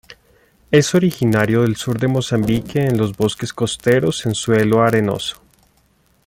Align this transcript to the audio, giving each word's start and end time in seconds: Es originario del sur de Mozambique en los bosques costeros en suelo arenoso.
Es 0.71 0.95
originario 0.95 1.61
del 1.61 1.75
sur 1.75 1.99
de 1.99 2.07
Mozambique 2.07 2.83
en 2.83 2.97
los 2.97 3.15
bosques 3.15 3.53
costeros 3.53 4.25
en 4.25 4.33
suelo 4.33 4.81
arenoso. 4.81 5.37